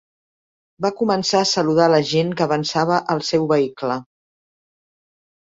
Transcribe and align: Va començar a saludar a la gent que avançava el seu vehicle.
Va 0.85 0.89
començar 1.01 1.41
a 1.45 1.49
saludar 1.49 1.83
a 1.89 1.91
la 1.97 1.99
gent 2.13 2.33
que 2.39 2.47
avançava 2.47 2.99
el 3.17 3.23
seu 3.29 3.47
vehicle. 3.53 4.01